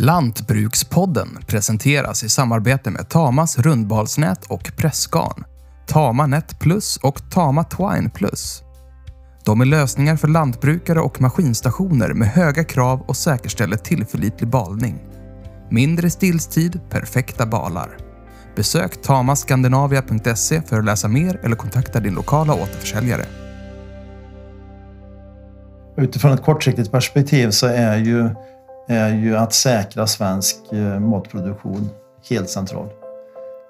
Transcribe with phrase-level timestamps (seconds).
[0.00, 5.44] Lantbrukspodden presenteras i samarbete med Tamas rundbalsnät och pressgarn,
[5.86, 8.62] Tama Net Plus och Tama Twine Plus.
[9.44, 14.98] De är lösningar för lantbrukare och maskinstationer med höga krav och säkerställer tillförlitlig balning.
[15.70, 17.96] Mindre stillstid, perfekta balar.
[18.56, 23.24] Besök tamaskandinavia.se för att läsa mer eller kontakta din lokala återförsäljare.
[25.96, 28.30] Utifrån ett kortsiktigt perspektiv så är ju,
[28.88, 31.90] är ju att säkra svensk eh, matproduktion
[32.30, 32.88] helt central.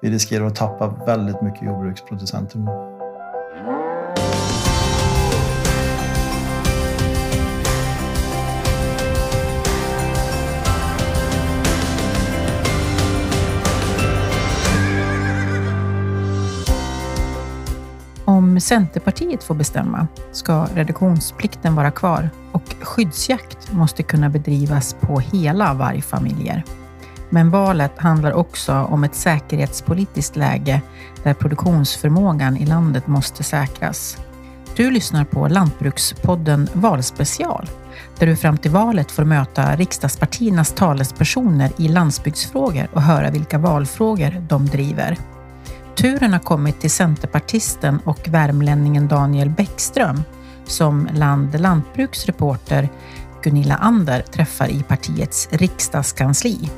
[0.01, 2.98] Vi riskerar att tappa väldigt mycket jordbruksproducenter nu.
[18.59, 25.73] Om Centerpartiet får bestämma ska reduktionsplikten vara kvar och skyddsjakt måste kunna bedrivas på hela
[25.73, 26.63] vargfamiljer.
[27.29, 30.81] Men valet handlar också om ett säkerhetspolitiskt läge
[31.23, 34.17] där produktionsförmågan i landet måste säkras.
[34.75, 37.69] Du lyssnar på Lantbrukspodden Valspecial,
[38.17, 44.45] där du fram till valet får möta riksdagspartiernas talespersoner i landsbygdsfrågor och höra vilka valfrågor
[44.49, 45.17] de driver.
[45.99, 50.23] Turen har kommit till centerpartisten och värmlänningen Daniel Bäckström
[50.65, 52.89] som Land Lantbruks reporter
[53.43, 56.69] Gunilla Ander träffar i partiets riksdagskansli.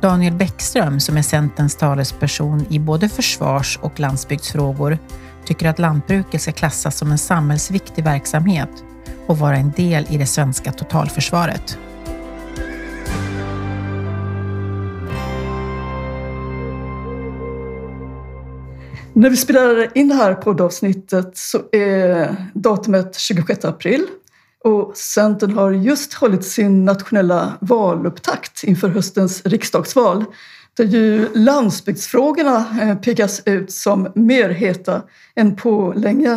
[0.00, 4.98] Daniel Bäckström, som är Centerns talesperson i både försvars och landsbygdsfrågor,
[5.44, 8.84] tycker att lantbruket ska klassas som en samhällsviktig verksamhet
[9.26, 11.78] och vara en del i det svenska totalförsvaret.
[19.14, 24.06] När vi spelar in det här poddavsnittet så är datumet 26 april
[24.64, 30.24] och Centern har just hållit sin nationella valupptakt inför höstens riksdagsval
[30.76, 35.02] där ju landsbygdsfrågorna eh, pekas ut som mer heta
[35.34, 36.32] än på länge.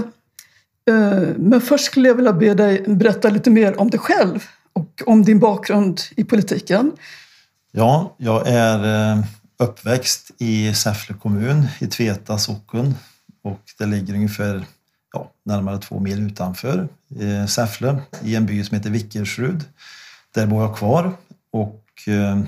[0.90, 4.44] Eh, men först skulle jag vilja be dig berätta lite mer om dig själv
[4.74, 6.92] och om din bakgrund i politiken.
[7.72, 9.24] Ja, jag är eh,
[9.58, 12.96] uppväxt i Säffle kommun i Tveta socken
[13.44, 14.66] och det ligger ungefär
[15.14, 16.88] ja, närmare två mil utanför
[17.20, 19.64] eh, Säffle i en by som heter Vickersrud.
[20.32, 21.14] Där bor jag kvar
[21.52, 22.42] och eh,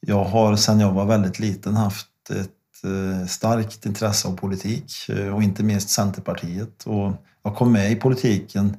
[0.00, 5.34] jag har sedan jag var väldigt liten haft ett eh, starkt intresse av politik eh,
[5.34, 6.82] och inte minst Centerpartiet.
[6.86, 8.76] Och jag kom med i politiken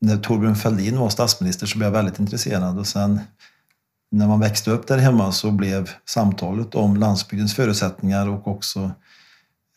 [0.00, 3.20] när Torbjörn Fälldin var statsminister så blev jag väldigt intresserad och sen
[4.10, 8.90] när man växte upp där hemma så blev samtalet om landsbygdens förutsättningar och också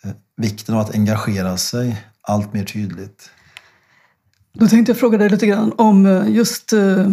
[0.03, 3.29] eh, vikten av att engagera sig allt mer tydligt.
[4.53, 7.09] Då tänkte jag fråga dig lite grann om eh, just eh,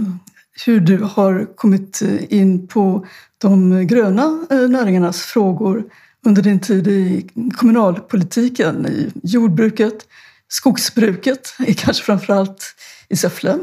[0.66, 3.06] hur du har kommit eh, in på
[3.38, 5.84] de gröna eh, näringarnas frågor
[6.26, 10.06] under din tid i kommunalpolitiken, i jordbruket,
[10.49, 12.75] skogsbruket, kanske framförallt
[13.09, 13.59] i Säffle.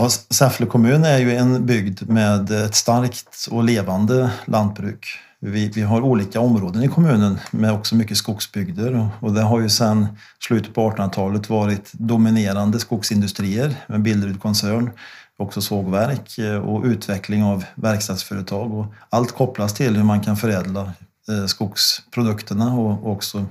[0.00, 5.06] Ja, Säffle kommun är ju en bygd med ett starkt och levande lantbruk.
[5.40, 9.68] Vi, vi har olika områden i kommunen med också mycket skogsbygder och det har ju
[9.68, 10.06] sedan
[10.38, 14.90] slutet på 1800-talet varit dominerande skogsindustrier med Billerud koncern,
[15.36, 20.92] också sågverk eh, och utveckling av verkstadsföretag och allt kopplas till hur man kan förädla
[21.28, 23.46] eh, skogsprodukterna och också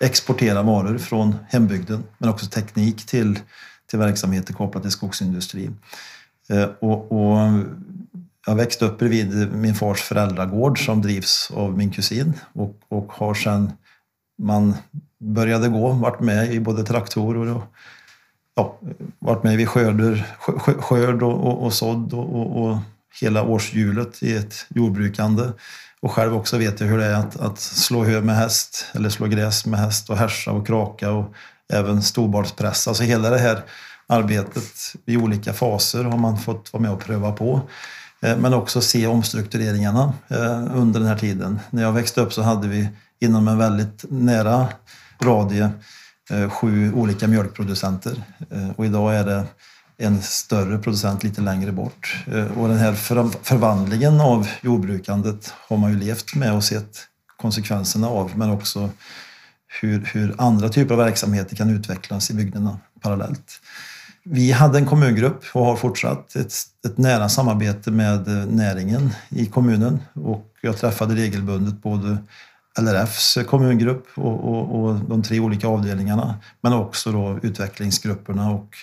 [0.00, 3.38] exportera varor från hembygden men också teknik till
[3.96, 5.78] till verksamheter kopplat till skogsindustrin.
[6.48, 7.38] Eh, och, och
[8.46, 13.34] jag växte upp bredvid min fars föräldragård som drivs av min kusin och, och har
[13.34, 13.72] sedan
[14.38, 14.74] man
[15.18, 17.62] började gå varit med i både traktorer och
[18.54, 18.78] ja,
[19.18, 20.26] varit med vid skörder,
[20.80, 22.78] skörd och, och, och sådd och, och,
[23.20, 25.42] hela årshjulet i ett jordbrukande.
[26.00, 29.08] Och själv också vet jag hur det är att, att slå hö med häst eller
[29.08, 31.34] slå gräs med häst och härsa och kraka och
[31.72, 32.88] även storbarnspress.
[32.88, 33.62] Alltså hela det här
[34.06, 37.60] arbetet i olika faser har man fått vara med och pröva på.
[38.22, 41.60] Eh, men också se omstruktureringarna eh, under den här tiden.
[41.70, 42.88] När jag växte upp så hade vi
[43.20, 44.68] inom en väldigt nära
[45.22, 45.70] radie
[46.30, 48.22] eh, sju olika mjölkproducenter
[48.76, 49.44] och idag är det
[49.98, 52.24] en större producent lite längre bort.
[52.56, 52.94] Och den här
[53.42, 56.98] förvandlingen av jordbrukandet har man ju levt med och sett
[57.36, 58.90] konsekvenserna av men också
[59.80, 63.60] hur, hur andra typer av verksamheter kan utvecklas i bygderna parallellt.
[64.24, 66.52] Vi hade en kommungrupp och har fortsatt ett,
[66.86, 72.18] ett nära samarbete med eh, näringen i kommunen och jag träffade regelbundet både
[72.80, 78.76] LRFs kommungrupp och, och, och, de tre olika avdelningarna men också då utvecklingsgrupperna och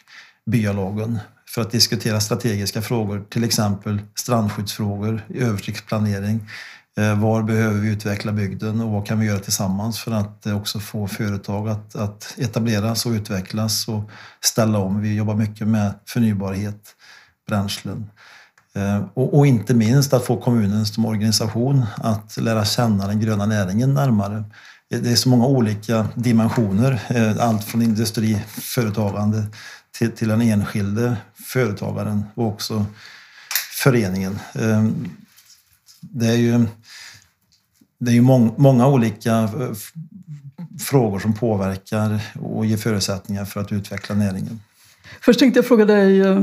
[0.46, 1.20] byalagen
[1.50, 6.50] för att diskutera strategiska frågor, till exempel strandskyddsfrågor, översiktsplanering.
[6.98, 10.58] Eh, var behöver vi utveckla bygden och vad kan vi göra tillsammans för att eh,
[10.58, 14.10] också få företag att, att etableras och utvecklas och
[14.42, 15.02] ställa om.
[15.02, 16.96] Vi jobbar mycket med förnybarhet,
[17.48, 18.10] bränslen.
[18.76, 23.46] Eh, och, och, inte minst att få kommunen som organisation att lära känna den gröna
[23.46, 24.44] näringen närmare.
[24.90, 27.02] Det är så många olika dimensioner,
[27.40, 29.46] allt från industri, företagande
[29.92, 32.86] till, till den enskilde företagaren och också
[33.84, 34.40] föreningen.
[36.12, 36.66] Det är ju
[38.04, 39.50] det är ju mång, många olika eh,
[40.80, 44.60] frågor som påverkar och ger förutsättningar för att utveckla näringen.
[45.22, 46.40] Först tänkte jag fråga dig eh,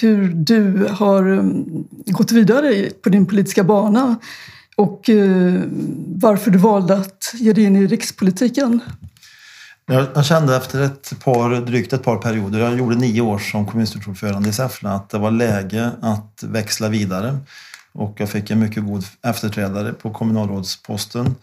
[0.00, 1.44] hur du har eh,
[2.06, 4.16] gått vidare på din politiska bana
[4.76, 5.10] och
[6.06, 8.80] varför du valde att ge dig in i rikspolitiken.
[9.86, 14.48] Jag kände efter ett par, drygt ett par perioder, jag gjorde nio år som kommunstyrelseordförande
[14.48, 17.38] i Säffle, att det var läge att växla vidare.
[17.92, 21.34] Och jag fick en mycket god efterträdare på kommunalrådsposten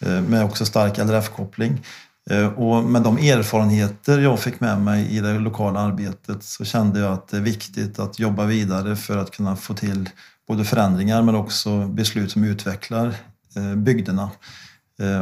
[0.00, 1.84] eh, med också stark LRF-koppling.
[2.30, 7.00] Eh, och med de erfarenheter jag fick med mig i det lokala arbetet så kände
[7.00, 10.08] jag att det är viktigt att jobba vidare för att kunna få till
[10.48, 13.14] både förändringar men också beslut som utvecklar
[13.56, 14.30] eh, bygderna.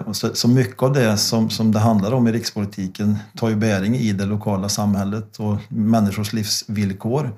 [0.05, 3.97] Och så, mycket av det som, som det handlar om i rikspolitiken tar ju bäring
[3.97, 7.33] i det lokala samhället och människors livsvillkor.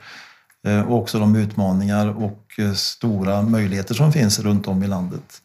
[0.66, 5.42] Eh, och också de utmaningar och eh, stora möjligheter som finns runt om i landet.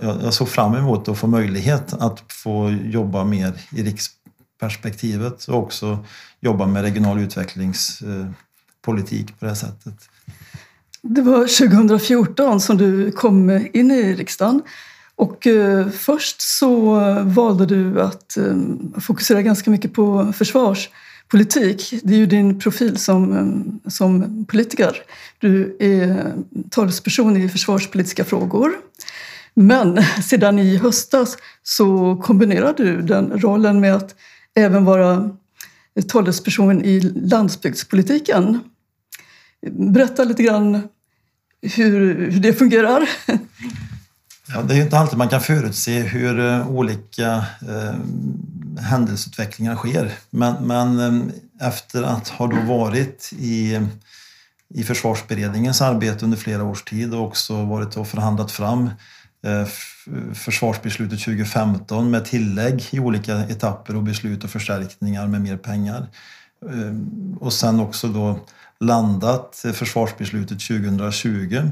[0.00, 6.04] Jag såg fram emot att få möjlighet att få jobba mer i riksperspektivet och också
[6.40, 9.94] jobba med regional utvecklingspolitik eh, på det här sättet.
[11.02, 14.62] Det var 2014 som du kom in i riksdagen.
[15.16, 15.46] Och
[15.92, 18.38] först så valde du att
[19.00, 20.88] fokusera ganska mycket på försvars
[21.32, 21.94] politik.
[22.02, 24.96] Det är ju din profil som, eh, som politiker.
[25.38, 26.32] Du är
[26.70, 28.72] talesperson i försvarspolitiska frågor.
[29.54, 34.14] Men sedan i höstas så kombinerar du den rollen med att
[34.54, 35.30] även vara
[36.08, 38.60] talesperson i landsbygdspolitiken.
[39.70, 40.88] Berätta lite grann
[41.62, 43.08] hur, hur det fungerar.
[44.54, 47.94] Ja, det är ju inte alltid man kan förutse hur eh, olika eh,
[48.80, 50.12] händelseutvecklingar sker.
[50.30, 53.80] Men, men eh, efter att ha då varit i,
[54.74, 58.90] i försvarsberedningens arbete under flera års tid och också varit och förhandlat fram
[59.44, 59.66] eh,
[60.34, 66.06] försvarsbeslutet 2015 med tillägg i olika etapper och beslut och förstärkningar med mer pengar.
[66.70, 66.94] Eh,
[67.40, 68.40] och sen också då
[68.80, 71.70] landat försvarsbeslutet 2020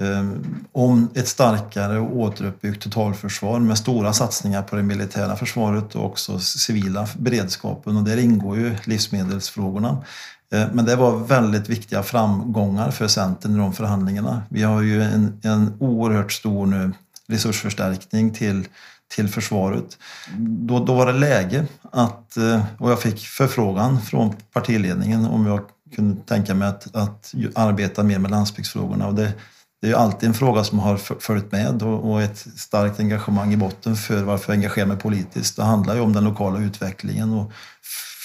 [0.00, 6.04] Ehm, om ett starkare och återuppbyggt totalförsvar med stora satsningar på det militära försvaret och
[6.04, 10.04] också civila beredskapen och där ingår ju livsmedelsfrågorna.
[10.52, 14.42] Ehm, men det var väldigt viktiga framgångar för Centern i de förhandlingarna.
[14.48, 16.92] Vi har ju en, en oerhört stor nu
[17.28, 18.68] resursförstärkning till,
[19.14, 19.98] till försvaret.
[20.38, 25.60] Då, då var det läge att, eh, och jag fick förfrågan från partiledningen om jag
[25.96, 29.06] kunde tänka mig att, att arbeta mer med landsbygdsfrågorna.
[29.06, 29.32] Och det,
[29.80, 33.56] det är ju alltid en fråga som har följt med och ett starkt engagemang i
[33.56, 35.56] botten för varför jag engagerar mig politiskt.
[35.56, 37.52] Det handlar ju om den lokala utvecklingen och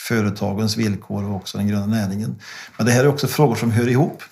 [0.08, 2.42] företagens villkor och också den gröna näringen.
[2.78, 4.24] Men det här är också frågor som hör ihop.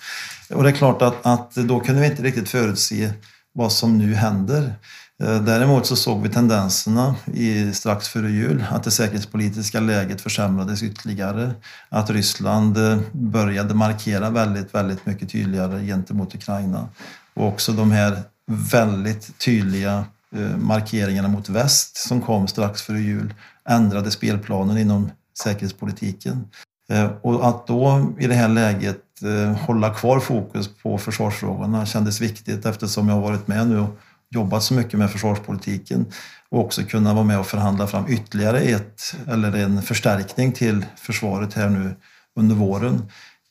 [0.50, 3.12] Och det är klart att, att då kunde vi inte riktigt förutse
[3.52, 4.74] vad som nu händer.
[5.22, 10.82] Eh, däremot så såg vi tendenserna i, strax före jul att det säkerhetspolitiska läget försämrades
[10.82, 11.54] ytterligare.
[11.88, 16.88] Att Ryssland eh, började markera väldigt, väldigt mycket tydligare gentemot Ukraina.
[17.34, 20.04] Och också de här väldigt tydliga
[20.36, 23.34] eh, markeringarna mot väst som kom strax före jul
[23.68, 25.10] ändrade spelplanen inom
[25.42, 26.48] säkerhetspolitiken.
[26.90, 32.20] Eh, och att då i det här läget eh, hålla kvar fokus på försvarsfrågorna kändes
[32.20, 33.98] viktigt eftersom jag har varit med nu och
[34.30, 36.06] jobbat så mycket med försvarspolitiken
[36.48, 41.54] och också kunna vara med och förhandla fram ytterligare ett eller en förstärkning till försvaret
[41.54, 41.94] här nu
[42.36, 43.02] under våren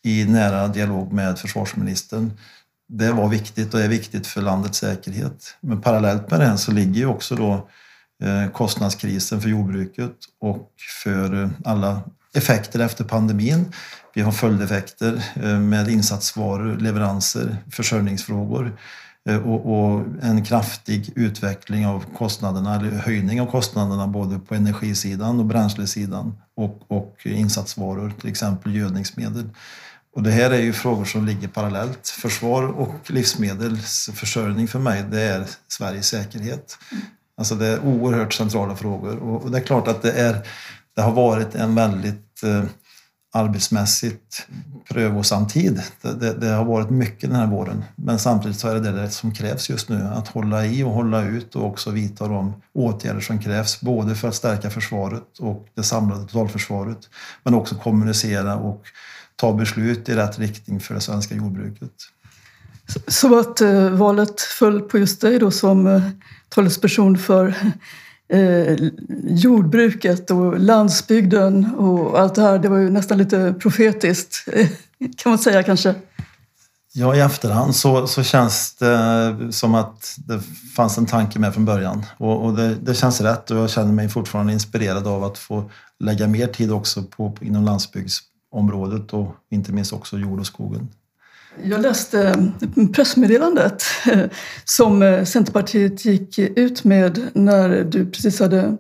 [0.03, 2.31] i nära dialog med försvarsministern.
[2.89, 5.57] Det var viktigt och är viktigt för landets säkerhet.
[5.61, 7.69] Men parallellt med det så ligger ju också då
[8.23, 10.71] eh, kostnadskrisen för jordbruket och
[11.03, 12.01] för eh, alla
[12.35, 13.65] effekter efter pandemin.
[14.13, 18.77] Vi har följdeffekter eh, med insatsvaror, leveranser, försörjningsfrågor.
[19.45, 25.45] Och, och, en kraftig utveckling av kostnaderna, eller höjning av kostnaderna både på energisidan och
[25.45, 29.49] bränslesidan och, och insatsvaror, till exempel gödningsmedel.
[30.15, 32.07] Och det här är ju frågor som ligger parallellt.
[32.07, 36.77] Försvar och livsmedelsförsörjning för mig, det är Sveriges säkerhet.
[37.37, 40.47] Alltså det är oerhört centrala frågor och det är klart att det, är,
[40.95, 42.63] det har varit en väldigt eh,
[43.33, 44.47] arbetsmässigt
[44.89, 45.81] prövosam tid.
[46.01, 47.83] Det, det, det, har varit mycket den här våren.
[47.95, 50.03] Men samtidigt så är det det som krävs just nu.
[50.03, 53.81] Att hålla i och hålla ut och också vidta de åtgärder som krävs.
[53.81, 57.09] Både för att stärka försvaret och det samlade totalförsvaret.
[57.43, 58.83] Men också kommunicera och
[59.43, 61.91] ta beslut i rätt riktning för det svenska jordbruket.
[63.07, 66.01] Så att eh, valet föll på just dig då som eh,
[66.49, 67.55] talesperson för
[68.33, 68.75] eh,
[69.23, 72.59] jordbruket och landsbygden och allt det här.
[72.59, 74.45] Det var ju nästan lite profetiskt,
[75.17, 75.95] kan man säga kanske.
[76.93, 80.41] Ja, i efterhand så, så känns det som att det
[80.75, 82.05] fanns en tanke med från början.
[82.17, 85.71] Och, och det, det, känns rätt och jag känner mig fortfarande inspirerad av att få
[85.99, 87.65] lägga mer tid också på, inom
[88.53, 90.87] området och inte minst också jord och skogen.
[91.63, 92.27] Jag läste
[92.77, 93.83] eh, pressmeddelandet
[94.63, 98.77] som eh, Centerpartiet gick ut med när du precis hade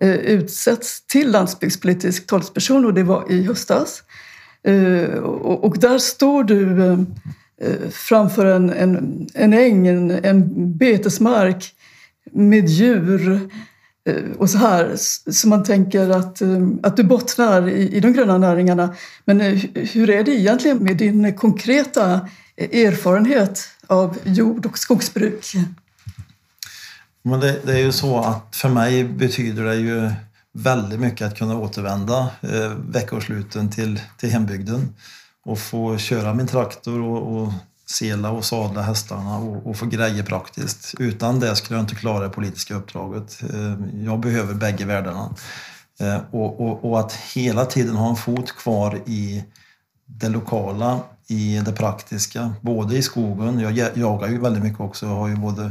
[0.00, 4.02] eh, utsetts till landsbygdspolitisk talesperson och det var i höstas.
[5.60, 7.06] Och där står du
[7.90, 11.74] framför en, en, en äng, en, en betesmark
[12.32, 13.50] med djur
[14.08, 14.96] Eh, och så här,
[15.32, 16.48] så man tänker att, eh,
[16.82, 18.94] att du bottnar i, i de gröna näringarna.
[19.24, 25.52] Men eh, hur är det egentligen med din konkreta erfarenhet av jord och skogsbruk?
[27.22, 30.10] Men det, det, är ju så att för mig betyder det ju
[30.52, 34.94] väldigt mycket att kunna återvända eh, veckosluten till, till hembygden
[35.44, 37.52] och få köra min traktor och, och
[37.90, 40.94] sela och sadla hästarna och, och få grejer praktiskt.
[40.98, 43.42] Utan det skulle jag inte klara det politiska uppdraget.
[43.42, 45.34] Eh, jag behöver bägge världarna.
[46.00, 49.44] Eh, och, och, och, att hela tiden ha en fot kvar i
[50.06, 53.60] det lokala, i det praktiska, både i skogen.
[53.60, 55.06] Jag jagar ju väldigt mycket också.
[55.06, 55.70] Jag har ju både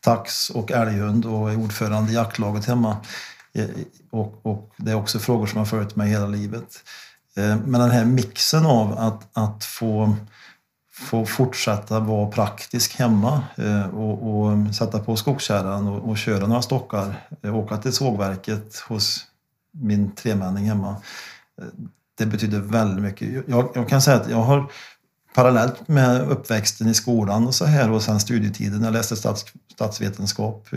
[0.00, 2.96] tax och älghund och är ordförande i jaktlaget hemma.
[3.54, 3.66] Eh,
[4.10, 6.84] och, och det är också frågor som har följt mig hela livet.
[7.34, 10.16] Men den här mixen av att, att få
[10.94, 16.62] få fortsätta vara praktisk hemma eh, och, och sätta på skogskärran och, och, köra några
[16.62, 17.26] stockar.
[17.42, 19.26] Eh, åka till sågverket hos
[19.70, 20.96] min tremänning hemma.
[21.60, 21.66] Eh,
[22.18, 23.44] det betyder väldigt mycket.
[23.48, 24.70] Jag, jag, kan säga att jag har
[25.34, 28.82] parallellt med uppväxten i skolan och så här och sen studietiden.
[28.82, 29.44] Jag läste stats,
[29.74, 30.68] statsvetenskap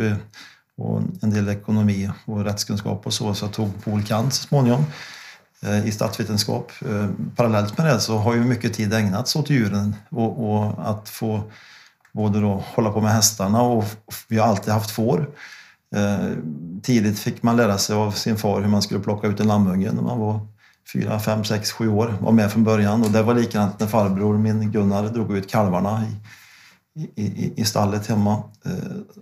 [0.77, 4.85] och en del ekonomi och rättskunskap och så, så jag tog Pol Kant så småningom.
[5.65, 6.71] Eh, I statsvetenskap.
[6.81, 11.09] Eh, parallellt med det så har ju mycket tid ägnats åt djuren och, och att
[11.09, 11.43] få
[12.11, 13.85] både då hålla på med hästarna och
[14.27, 15.29] vi har alltid haft får.
[15.95, 16.29] Eh,
[16.83, 19.91] tidigt fick man lära sig av sin far hur man skulle plocka ut en lammunge
[19.91, 20.39] när man var
[20.93, 22.17] fyra, fem, sex, sju år.
[22.21, 26.03] Var med från början och det var likadant när farbror, min Gunnar, drog ut kalvarna
[26.95, 28.43] i, i, i stallet hemma.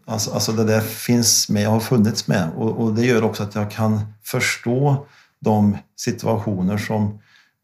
[0.06, 3.56] Alltså, alltså det där finns med, har funnits med och, och det gör också att
[3.56, 5.06] jag kan förstå
[5.44, 7.20] de situationer som,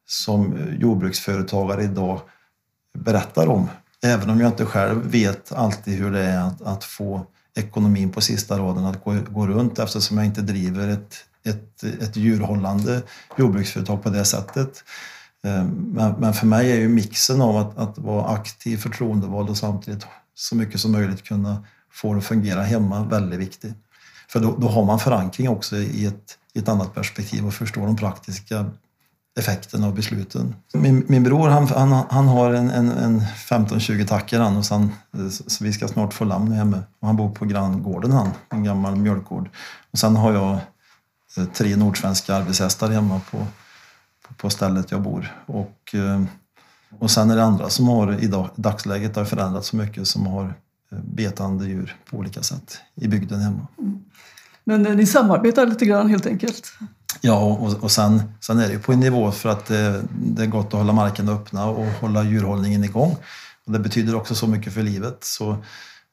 [0.07, 2.21] som jordbruksföretagare idag
[2.97, 3.69] berättar om.
[4.03, 8.21] Även om jag inte själv vet alltid hur det är att, att få ekonomin på
[8.21, 13.01] sista raden att gå, gå runt eftersom jag inte driver ett, ett, ett djurhållande
[13.37, 14.83] jordbruksföretag på det sättet.
[15.43, 19.57] Eh, men, men för mig är ju mixen av att, att vara aktiv förtroendevald och
[19.57, 20.05] samtidigt
[20.35, 23.73] så mycket som möjligt kunna få det att fungera hemma väldigt viktig.
[24.27, 27.85] För då, då har man förankring också i ett i ett annat perspektiv och förstår
[27.85, 28.65] de praktiska
[29.39, 30.55] effekterna av besluten.
[30.73, 34.91] Min, min bror han, han, han har en, en, en 15-20 tacker han och sen,
[35.29, 36.83] så vi ska snart få lamm hemma.
[36.99, 39.49] Och han bor på granngården han, en gammal mjölkgård.
[39.91, 40.59] Och sen har jag
[41.37, 43.37] eh, tre nordsvenska arbetshästar hemma på,
[44.27, 45.35] på, på stället jag bor.
[45.45, 46.23] Och, eh,
[46.99, 50.27] och sen är det andra som har i dag, dagsläget har förändrats så mycket som
[50.27, 50.53] har
[50.91, 53.67] eh, betande djur på olika sätt i bygden hemma.
[53.77, 54.03] Mm.
[54.63, 56.73] Men eh, ni samarbetar lite grann helt enkelt?
[57.21, 60.43] Ja, och, och sen, sen är det ju på en nivå för att det, det
[60.43, 63.17] är gott att hålla marken öppna och hålla djurhållningen igång.
[63.65, 65.17] Och det betyder också så mycket för livet.
[65.23, 65.57] Så, eh,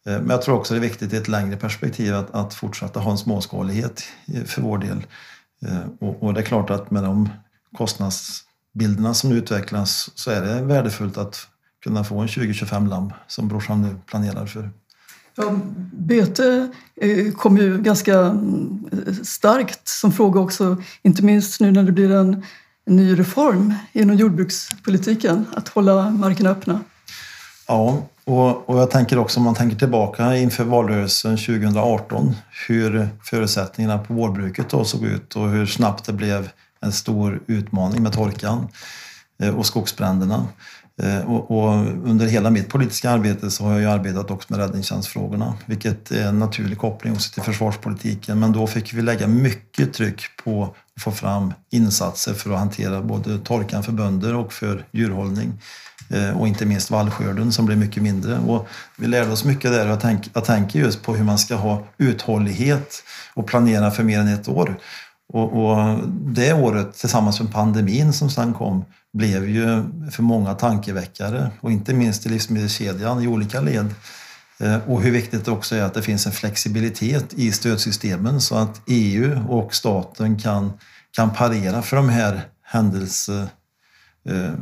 [0.04, 3.10] men jag tror också det är viktigt i ett längre perspektiv att, att fortsätta ha
[3.10, 4.02] en småskalighet
[4.46, 5.06] för vår del.
[6.00, 7.28] Och, och det är klart att med de
[7.76, 11.48] kostnadsbilderna som utvecklas så är det värdefullt att
[11.84, 14.70] kunna få en 20-25 lamm som brorsan nu planerar för.
[15.36, 15.60] Ja,
[15.92, 16.68] bete
[17.00, 18.88] eh, kom ju ganska mm,
[19.24, 22.42] starkt som fråga också, inte minst nu när det blir en,
[22.88, 26.80] ny reform inom jordbrukspolitiken, att hålla markerna öppna.
[27.68, 32.34] Ja, och, och jag tänker också om man tänker tillbaka inför valrörelsen 2018
[32.68, 36.50] hur förutsättningarna på vårbruket då såg ut och hur snabbt det blev
[36.80, 38.68] en stor utmaning med torkan
[39.42, 40.46] eh, och skogsbränderna.
[41.02, 45.54] Eh, och, och, under hela mitt politiska arbete så har jag arbetat också med räddningstjänstfrågorna,
[45.66, 48.40] vilket är en naturlig koppling också till försvarspolitiken.
[48.40, 50.64] Men då fick vi lägga mycket tryck på
[50.96, 55.52] att få fram insatser för att hantera både torkan för bönder och för djurhållning.
[56.10, 58.38] Eh, och inte minst vallskörden som blev mycket mindre.
[58.38, 61.38] Och vi lärde oss mycket där och jag, tänk, jag tänker just på hur man
[61.38, 63.02] ska ha uthållighet
[63.34, 64.76] och planera för mer än ett år.
[65.28, 71.50] Och, och, det året tillsammans med pandemin som sen kom blev ju för många tankeväckare
[71.60, 73.94] och inte minst i livsmedelskedjan i olika led.
[74.60, 78.56] Eh, och hur viktigt det också är att det finns en flexibilitet i stödsystemen så
[78.56, 80.72] att EU och staten kan,
[81.10, 83.48] kan parera för de här händelse,
[84.28, 84.52] eh,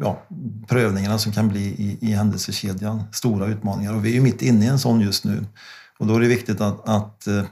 [0.00, 0.22] ja,
[0.68, 3.02] prövningarna som kan bli i, i händelsekedjan.
[3.12, 5.44] Stora utmaningar och vi är ju mitt inne i en sån just nu.
[5.98, 7.42] Och då är det viktigt att, att eh,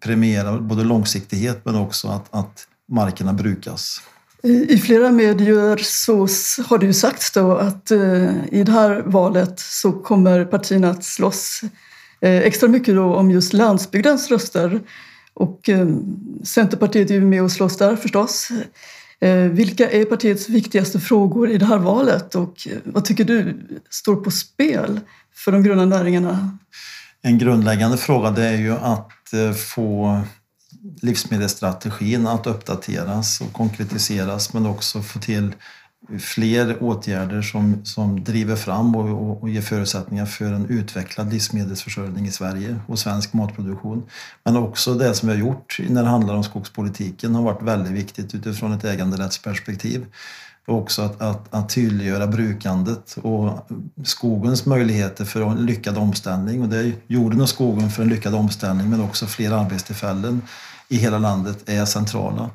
[0.00, 4.00] premiera både långsiktighet men också att, att markerna brukas.
[4.42, 6.18] I flera medier så
[6.66, 11.04] har det ju sagts då att eh, i det här valet så kommer partierna att
[11.04, 11.60] slåss
[12.20, 14.80] eh, extra mycket då om just landsbygdens röster.
[15.34, 15.88] Och eh,
[16.44, 18.48] Centerpartiet är ju med och slåss där förstås.
[19.50, 24.30] Vilka är partiets viktigaste frågor i det här valet och vad tycker du står på
[24.30, 25.00] spel
[25.34, 26.58] för de gröna näringarna?
[27.26, 30.20] En grundläggande fråga det är ju att eh, få
[31.02, 35.54] livsmedelsstrategin att uppdateras och konkretiseras men också få till
[36.18, 42.26] fler åtgärder som, som driver fram och, och, och ger förutsättningar för en utvecklad livsmedelsförsörjning
[42.26, 44.02] i Sverige och svensk matproduktion.
[44.44, 47.92] Men också det som vi har gjort när det handlar om skogspolitiken har varit väldigt
[47.92, 50.06] viktigt utifrån ett äganderättsperspektiv.
[50.66, 53.68] Och också att, att, att tydliggöra brukandet och
[54.04, 56.62] skogens möjligheter för en lyckad omställning.
[56.62, 60.42] Och det är jorden och skogen för en lyckad omställning men också fler arbetstillfällen
[60.88, 62.50] i hela landet är centrala.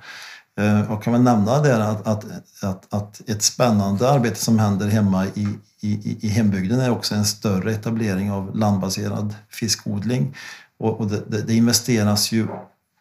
[0.60, 2.26] Eh, Jag kan väl nämna där att, att,
[2.64, 5.48] att, att ett spännande arbete som händer hemma i,
[5.82, 10.36] i, i hembygden är också en större etablering av landbaserad fiskodling.
[10.80, 12.48] Och, och det, det, investeras ju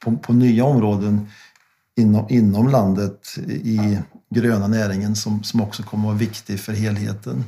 [0.05, 1.29] på, på nya områden
[1.97, 3.99] inom, inom landet i
[4.31, 7.45] gröna näringen som, som också kommer att vara viktig för helheten.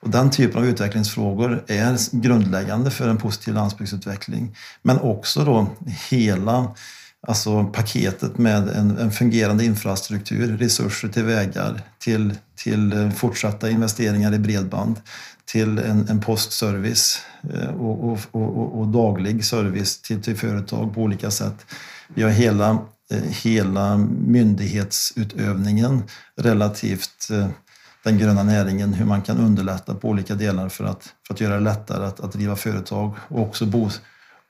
[0.00, 4.56] Och den typen av utvecklingsfrågor är grundläggande för en positiv landsbygdsutveckling.
[4.82, 5.66] Men också då
[6.10, 6.74] hela
[7.26, 14.34] Alltså paketet med en, en, fungerande infrastruktur, resurser till vägar, till, till eh, fortsatta investeringar
[14.34, 15.00] i bredband,
[15.44, 17.20] till en, en postservice
[17.54, 21.66] eh, och, och, och, och, daglig service till, till företag på olika sätt.
[22.14, 22.78] Vi har hela,
[23.10, 26.02] Eh, hela myndighetsutövningen
[26.36, 27.48] relativt eh,
[28.04, 31.54] den gröna näringen, hur man kan underlätta på olika delar för att, för att göra
[31.54, 33.90] det lättare att, att driva företag och också bo,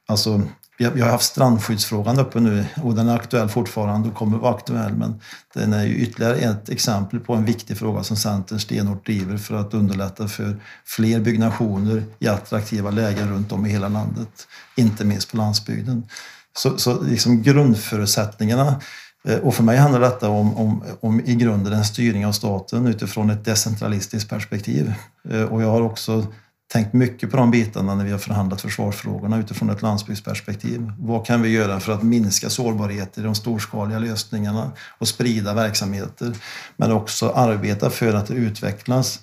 [0.06, 0.42] alltså
[0.78, 4.38] vi har, vi har haft strandskyddsfrågan uppe nu och den är aktuell fortfarande och kommer
[4.38, 4.94] vara aktuell.
[4.94, 5.20] Men
[5.54, 9.54] den är ju ytterligare ett exempel på en viktig fråga som Centern stenhårt driver för
[9.54, 14.48] att underlätta för fler byggnationer i attraktiva lägen runt om i hela landet.
[14.76, 16.06] Inte minst på landsbygden.
[16.56, 18.80] Så, så liksom grundförutsättningarna
[19.28, 22.86] eh, och för mig handlar detta om, om, om i grunden en styrning av staten
[22.86, 24.94] utifrån ett decentralistiskt perspektiv.
[25.30, 26.26] Eh, och jag har också
[26.72, 30.92] tänkt mycket på de bitarna när vi har förhandlat försvarsfrågorna utifrån ett landsbygdsperspektiv.
[30.98, 36.32] Vad kan vi göra för att minska sårbarheter i de storskaliga lösningarna och sprida verksamheter?
[36.76, 39.20] Men också arbeta för att det utvecklas eh,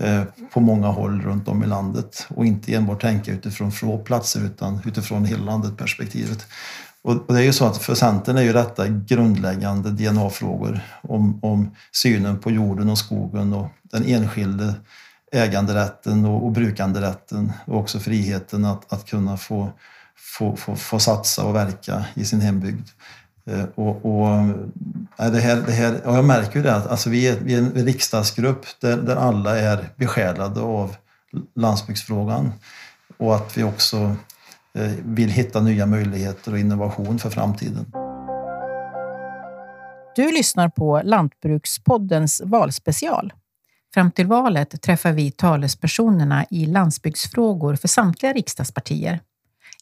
[0.00, 4.40] Eh, på många håll runt om i landet och inte enbart tänka utifrån få platser
[4.44, 6.46] utan utifrån hela landet-perspektivet.
[7.02, 11.76] Och det är ju så att för Centern är ju detta grundläggande DNA-frågor om, om
[11.92, 14.74] synen på jorden och skogen och den enskilde
[15.32, 19.72] äganderätten och, och brukanderätten och också friheten att, att kunna få,
[20.16, 22.88] få, få, få satsa och verka i sin hembygd.
[23.50, 24.28] Eh, och, och,
[25.18, 27.54] eh, det här, det här, och jag märker ju det att alltså vi, är, vi
[27.54, 30.96] är en riksdagsgrupp där, där alla är besjälade av
[31.56, 32.52] landsbygdsfrågan
[33.16, 33.96] och att vi också
[34.74, 37.92] eh, vill hitta nya möjligheter och innovation för framtiden.
[40.16, 43.32] Du lyssnar på Lantbrukspoddens valspecial.
[43.94, 49.20] Fram till valet träffar vi talespersonerna i landsbygdsfrågor för samtliga riksdagspartier.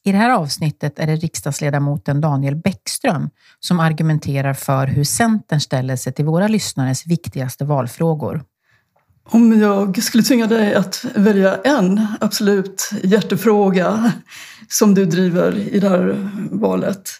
[0.09, 5.97] I det här avsnittet är det riksdagsledamoten Daniel Bäckström som argumenterar för hur Centern ställer
[5.97, 8.43] sig till våra lyssnares viktigaste valfrågor.
[9.25, 14.13] Om jag skulle tvinga dig att välja en absolut hjärtefråga
[14.69, 17.11] som du driver i det här valet,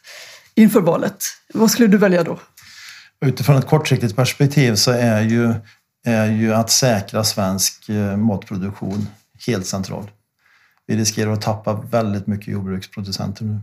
[0.55, 1.25] inför valet,
[1.55, 2.39] vad skulle du välja då?
[3.27, 5.55] Utifrån ett kortsiktigt perspektiv så är ju
[6.05, 9.09] är ju att säkra svensk eh, matproduktion
[9.47, 10.11] helt central.
[10.89, 13.61] Vi riskerar att tappa väldigt mycket jordbruksproducenter nu.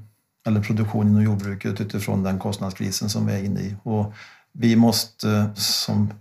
[0.47, 3.75] Eller produktion inom jordbruket utifrån den kostnadskrisen som vi är inne i.
[3.83, 4.13] Och
[4.51, 6.13] vi måste eh, som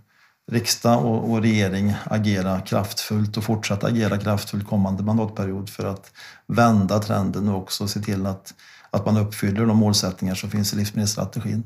[0.51, 6.11] riksdag och, och, regering agera kraftfullt och fortsätta agera kraftfullt kommande mandatperiod för att
[6.47, 8.53] vända trenden och också se till att,
[8.89, 11.63] att man uppfyller de målsättningar som finns i livsmedelsstrategin.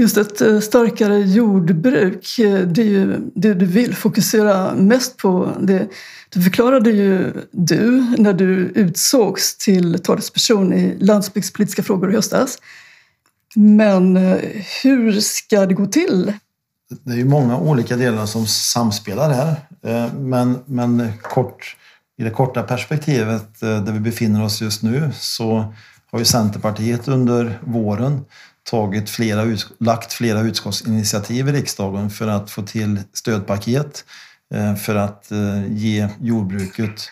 [0.00, 5.52] Just ett eh, starkare jordbruk, eh, det är ju det du vill fokusera mest på.
[5.60, 5.88] Det,
[6.28, 12.58] det förklarade ju du när du utsågs till talesperson i landsbygdspolitiska frågor i höstas.
[13.54, 14.38] Men eh,
[14.82, 16.32] hur ska det gå till?
[17.02, 19.56] Det är ju många olika delar som samspelar här.
[20.18, 21.76] Men, men kort,
[22.18, 25.74] i det korta perspektivet där vi befinner oss just nu så
[26.12, 28.24] har ju Centerpartiet under våren
[28.64, 34.04] tagit flera, lagt flera utskottsinitiativ i riksdagen för att få till stödpaket
[34.54, 37.08] eh, för att eh, ge jordbruket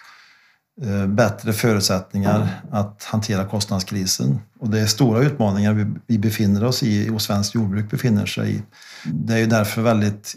[0.83, 4.41] eh, bättre förutsättningar att hantera kostnadskrisen.
[4.59, 8.63] Och det är stora utmaningar vi befinner oss i och svenskt jordbruk befinner sig i.
[9.05, 10.35] Det är ju därför väldigt,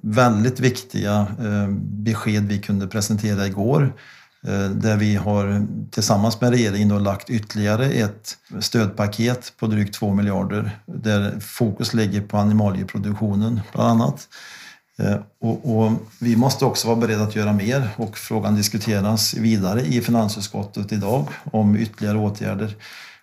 [0.00, 1.26] väldigt viktiga
[1.78, 3.92] besked vi kunde presentera igår
[4.46, 10.14] Eh, där vi har tillsammans med regeringen då lagt ytterligare ett stödpaket på drygt 2
[10.14, 14.28] miljarder där fokus ligger på animalieproduktionen bland annat.
[14.98, 19.80] Eh, och, och, vi måste också vara beredda att göra mer och frågan diskuteras vidare
[19.80, 22.76] i finansutskottet idag om ytterligare åtgärder.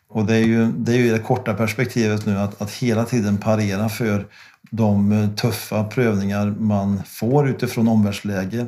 [0.10, 3.38] Och det är ju det, är ju det korta perspektivet nu att, att hela tiden
[3.38, 4.27] parera för
[4.71, 8.65] de tuffa prövningar man får utifrån omvärldsläge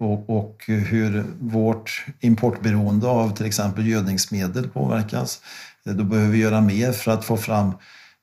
[0.00, 5.40] och, och, hur vårt importberoende av till exempel gödningsmedel påverkas.
[5.84, 7.72] Då behöver vi göra mer för att få fram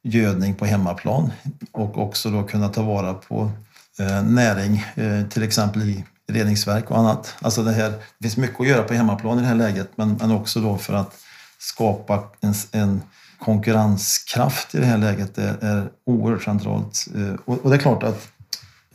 [0.03, 1.31] gödning på hemmaplan
[1.71, 3.51] och också då kunna ta vara på
[3.99, 7.35] eh, näring, eh, till exempel i reningsverk och annat.
[7.41, 10.17] Alltså det, här, det finns mycket att göra på hemmaplan i det här läget men,
[10.19, 11.15] men också då för att
[11.59, 13.01] skapa en, en
[13.39, 17.07] konkurrenskraft i det här läget är, är oerhört centralt.
[17.15, 18.27] Eh, och, och det är klart att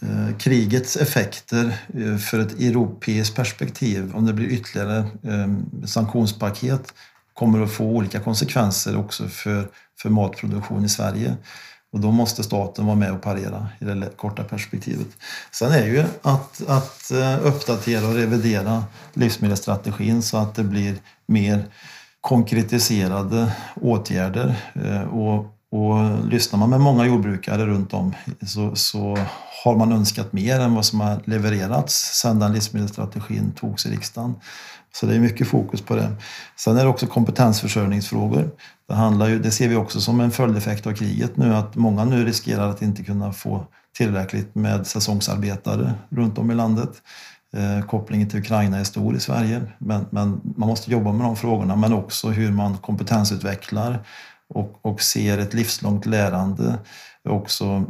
[0.03, 6.95] Eh, krigets effekter eh, för ett europeiskt perspektiv, om det blir ytterligare ehm, sanktionspaket,
[7.35, 9.69] kommer att få olika konsekvenser också för,
[10.03, 11.37] för matproduktion i Sverige.
[11.93, 15.09] Och då måste staten vara med och parera i det korta perspektivet.
[15.51, 18.85] Sen är ju att, att eh, uppdatera och revidera
[19.15, 20.95] livsmedelsstrategin så att det blir
[21.27, 21.65] mer
[22.21, 24.57] konkretiserade åtgärder.
[25.13, 28.15] Och, och lyssnar man med många jordbrukare runt om
[28.47, 29.19] så, så
[29.65, 34.35] har man önskat mer än vad som har levererats sedan den livsmedelsstrategin togs i riksdagen.
[34.93, 36.13] Så det är mycket fokus på det.
[36.57, 38.51] Sen är det också kompetensförsörjningsfrågor.
[38.89, 42.05] Det, handlar ju, det ser vi också som en följdeffekt av kriget nu att många
[42.05, 46.91] nu riskerar att inte kunna få tillräckligt med säsongsarbetare runt om i landet.
[47.53, 51.37] Eh, kopplingen till Ukraina är stor i Sverige men, men, man måste jobba med de
[51.37, 54.05] frågorna men också hur man kompetensutvecklar
[54.51, 56.79] och, och ser ett livslångt lärande
[57.25, 57.87] också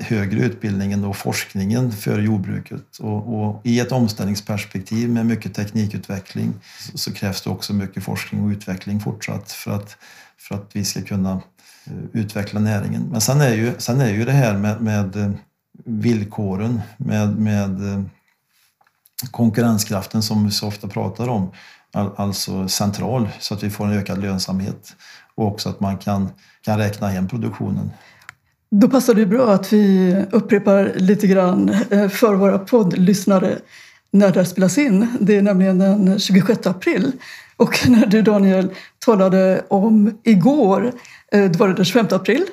[0.00, 2.98] högre utbildningen och forskningen för jordbruket.
[3.00, 8.44] Och, och, I ett omställningsperspektiv med mycket teknikutveckling så, så, krävs det också mycket forskning
[8.44, 9.96] och utveckling fortsatt för att,
[10.38, 11.32] för att vi ska kunna
[11.84, 13.08] eh, utveckla näringen.
[13.10, 15.30] Men sen är ju, sen är ju det här med, med eh,
[15.84, 18.02] villkoren, med, med eh,
[19.30, 21.52] konkurrenskraften som vi så ofta pratar om,
[21.92, 24.96] alltså central så att vi får en ökad lönsamhet
[25.34, 26.28] och också att man kan,
[26.62, 27.90] kan räkna hem produktionen.
[28.70, 33.58] Då passar det bra att vi upprepar lite grann eh, för våra poddlyssnare
[34.10, 35.06] när det här spelas in.
[35.20, 37.12] Det är nämligen den 26 april.
[37.56, 40.92] Och när du Daniel talade om igår,
[41.32, 42.44] eh, då var det den 25 april.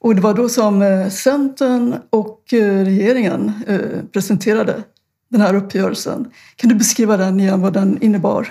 [0.00, 3.52] Och det var då som eh, Centern och eh, regeringen
[4.12, 4.82] presenterade
[5.30, 6.30] den här uppgörelsen.
[6.56, 8.48] Kan du beskriva den igen, vad den innebar?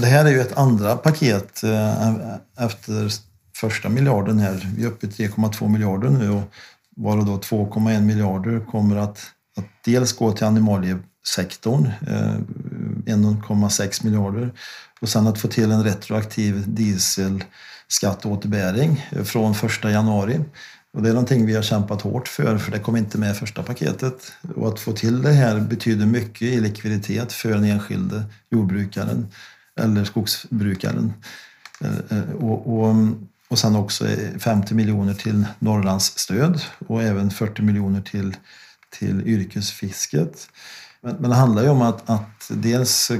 [0.00, 3.10] Det här är ju ett andra paket eh, efter
[3.56, 4.68] första miljarden här.
[4.76, 6.42] Vi är uppe i 3,2 miljarder nu och
[6.96, 9.18] varav då 2,1 miljarder kommer att,
[9.56, 12.34] att dels gå till animaliesektorn, eh,
[13.06, 14.52] 1,6 miljarder
[15.00, 20.40] och sen att få till en retroaktiv dieselskatteåterbäring eh, från 1 januari.
[20.92, 23.34] Och det är någonting vi har kämpat hårt för, för det kom inte med i
[23.34, 24.32] första paketet.
[24.56, 29.26] Och att få till det här betyder mycket i likviditet för den enskilde jordbrukaren
[29.76, 31.12] eller skogsbrukaren.
[31.80, 32.94] Eh, eh, och, och
[33.48, 34.06] och sen också
[34.38, 38.36] 50 miljoner till Norrlandsstöd och även 40 miljoner till,
[38.98, 40.48] till yrkesfisket.
[41.00, 43.10] Men, men det handlar ju om att, att dels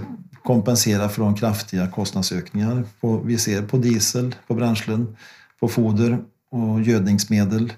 [0.44, 5.16] kompensera för de kraftiga kostnadsökningar på, vi ser på diesel, på bränslen,
[5.60, 6.18] på foder
[6.50, 7.72] och gödningsmedel.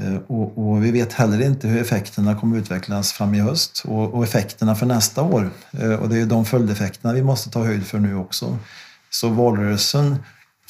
[0.00, 4.14] Eh, och, och, vi vet heller inte hur effekterna kommer utvecklas fram i höst och,
[4.14, 5.50] och effekterna för nästa år.
[5.70, 8.58] Eh, och det är de följdeffekterna vi måste ta höjd för nu också.
[9.10, 10.16] Så valrörelsen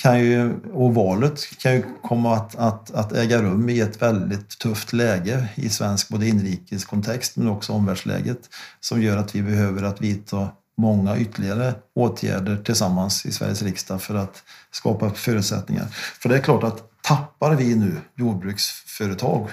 [0.02, 4.58] kan ju, och valet kan ju komma att, att, att äga rum i ett väldigt
[4.58, 8.38] tufft läge i svensk både inrikeskontext men också omvärldsläget
[8.80, 14.14] som gör att vi behöver att vidta många ytterligare åtgärder tillsammans i Sveriges riksdag för
[14.14, 15.86] att skapa förutsättningar.
[16.20, 19.50] För det är klart att tappar vi nu jordbruksföretag,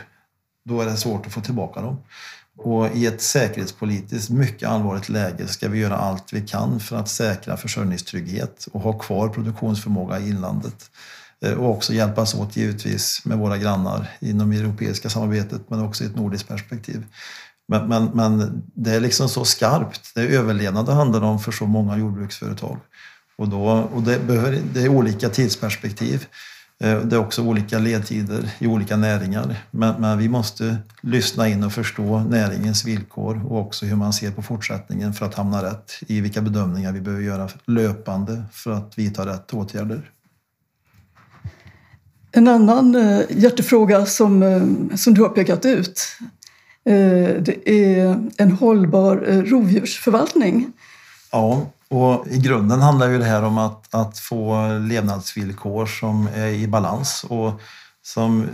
[0.66, 1.98] då är det svårt att få tillbaka dem.
[2.58, 7.10] Och i ett säkerhetspolitiskt mycket allvarligt läge ska vi göra allt vi kan för att
[7.10, 10.92] säkra försörjningstrygghet och ha kvar produktionsförmåga i inlandet.
[11.46, 16.04] Eh, och också hjälpas åt givetvis med våra grannar inom det europeiska samarbetet men också
[16.04, 17.06] i ett nordiskt perspektiv.
[17.68, 20.12] Men, men, men det är liksom så skarpt.
[20.16, 22.78] Det är överlevnad det handlar om för så många jordbruksföretag.
[23.38, 26.28] Och, då, och det, behöver, det är olika tidsperspektiv.
[26.84, 29.56] Eh, det är också olika ledtider i olika näringar.
[29.72, 34.32] Men, men, vi måste lyssna in och förstå näringens villkor och också hur man ser
[34.32, 38.98] på fortsättningen för att hamna rätt i vilka bedömningar vi behöver göra löpande för att
[38.98, 40.12] vidta rätt åtgärder.
[42.32, 46.02] En annan eh, hjärtefråga som, eh, som du har pekat ut
[47.40, 50.72] det är en hållbar rovdjursförvaltning.
[51.32, 56.48] Ja, och I grunden handlar ju det här om att, att få levnadsvillkor som är
[56.48, 57.26] i balans.
[57.30, 57.62] Och
[58.04, 58.48] som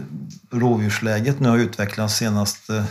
[0.52, 2.86] rovdjursläget nu har utvecklats senaste,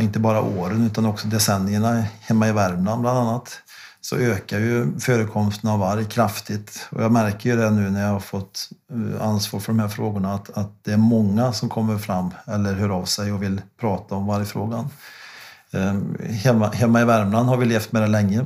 [0.00, 3.60] inte bara åren utan också decennierna hemma i Värmland bland annat,
[4.00, 6.88] så ökar ju förekomsten av varg kraftigt.
[6.90, 9.88] Och jag märker ju det nu när jag har fått eh, ansvar för de här
[9.88, 13.62] frågorna att, att det är många som kommer fram eller hör av sig och vill
[13.80, 14.88] prata om vargfrågan.
[15.72, 18.44] Ehm, hemma, hemma i Värmland har vi levt med det länge.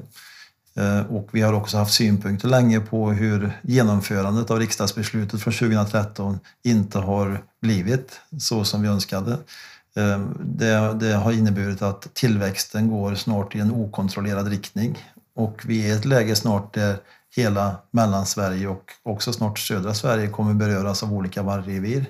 [0.78, 6.38] Eh, och vi har också haft synpunkter länge på hur genomförandet av riksdagsbeslutet från 2013
[6.64, 9.32] inte har blivit så som vi önskade.
[9.96, 14.98] Eh, det, det, har inneburit att tillväxten går snart i en okontrollerad riktning
[15.34, 16.96] och vi är i ett läge snart där
[17.36, 22.06] hela Mellansverige och också snart södra Sverige kommer beröras av olika vargrevir.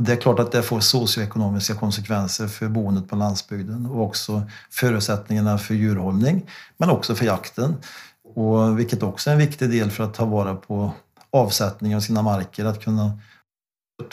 [0.00, 5.58] Det är klart att det får socioekonomiska konsekvenser för boendet på landsbygden och också förutsättningarna
[5.58, 7.76] för djurhållning, men också för jakten.
[8.34, 10.92] Och vilket också är en viktig del för att ta vara på
[11.30, 13.18] avsättning av sina marker, att kunna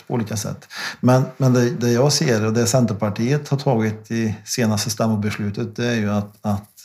[0.06, 0.68] på olika sätt.
[1.00, 5.86] Men, men det, det, jag ser och det Centerpartiet har tagit i senaste stämmobeslutet det
[5.86, 6.84] är ju att, att,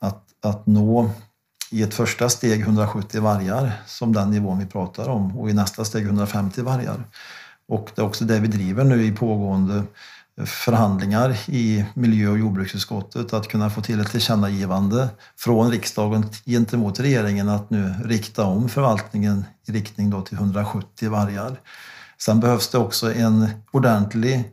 [0.00, 1.10] att, att nå
[1.70, 5.84] i ett första steg 170 vargar som den nivån vi pratar om och i nästa
[5.84, 7.04] steg 150 vargar.
[7.70, 9.82] Och det är också det vi driver nu i pågående
[10.46, 17.48] förhandlingar i miljö och jordbruksutskottet att kunna få till ett tillkännagivande från riksdagen gentemot regeringen
[17.48, 21.60] att nu rikta om förvaltningen i riktning då till 170 vargar.
[22.18, 24.52] Sen behövs det också en ordentlig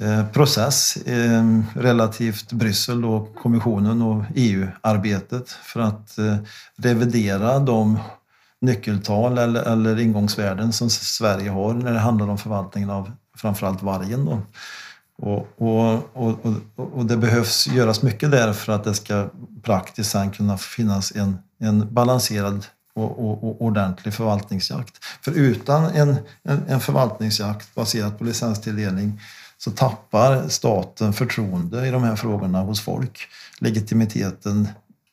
[0.00, 6.36] eh, process eh, relativt Bryssel och kommissionen och EU-arbetet för att eh,
[6.76, 7.98] revidera de
[8.60, 14.24] nyckeltal eller, eller ingångsvärden som Sverige har när det handlar om förvaltningen av framförallt vargen.
[14.24, 14.42] Då.
[15.22, 16.38] Och, och, och,
[16.76, 19.28] och, det behövs göras mycket där för att det ska
[19.62, 25.04] praktiskt sen kunna finnas en, en balanserad och, och, och, ordentlig förvaltningsjakt.
[25.22, 29.20] För utan en, en, en förvaltningsjakt baserad på licenstilldelning
[29.58, 33.28] så tappar staten förtroende i de här frågorna hos folk.
[33.60, 34.68] Legitimiteten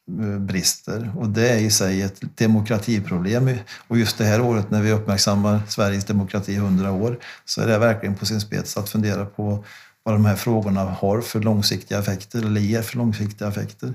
[0.07, 3.57] Eh, brister och det är i sig ett demokratiproblem.
[3.87, 7.77] Och just det här året när vi uppmärksammar Sveriges demokrati 100 år så är det
[7.77, 9.65] verkligen på sin spets att fundera på
[10.03, 13.93] vad de här frågorna har för långsiktiga effekter eller ger för långsiktiga effekter.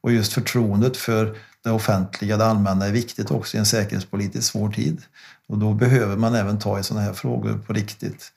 [0.00, 4.70] Och just förtroendet för det offentliga, det allmänna är viktigt också i en säkerhetspolitiskt svår
[4.70, 5.02] tid.
[5.48, 8.32] Och då behöver man även ta i sådana här frågor på riktigt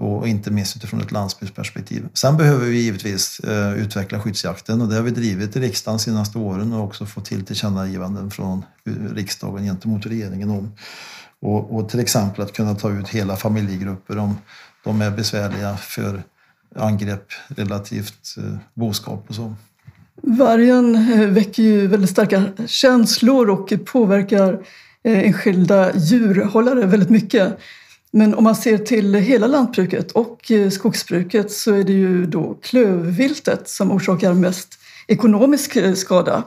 [0.00, 2.08] och inte minst utifrån ett landsbygdsperspektiv.
[2.14, 6.02] Sen behöver vi givetvis eh, utveckla skyddsjakten och det har vi drivit i riksdagen de
[6.02, 10.72] senaste åren och också fått till tillkännagivanden från eh, riksdagen gentemot regeringen om.
[11.40, 14.36] Och, och till exempel att kunna ta ut hela familjegrupper om
[14.84, 16.22] de är besvärliga för
[16.76, 19.54] angrepp relativt eh, boskap och så.
[20.22, 24.58] Vargen väcker ju väldigt starka känslor och påverkar
[25.02, 27.58] enskilda djurhållare väldigt mycket.
[28.10, 32.58] Men om man ser till hela lantbruket och eh, skogsbruket så är det ju då
[32.62, 36.42] klövviltet som orsakar mest ekonomisk eh, skada.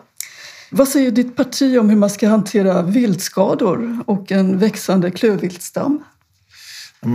[0.71, 6.03] Vad säger ditt parti om hur man ska hantera viltskador och en växande klövviltstam?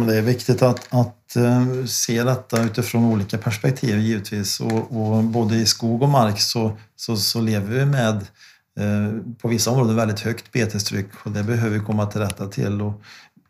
[0.07, 4.61] det är viktigt att, att eh, se detta utifrån olika perspektiv givetvis.
[4.61, 8.27] Och, och både i skog och mark så, så, så lever vi med
[9.39, 12.83] på vissa områden väldigt högt betestryck och det behöver vi komma till rätta till.
[12.83, 13.03] Och